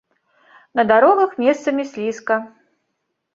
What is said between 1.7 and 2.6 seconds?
слізка.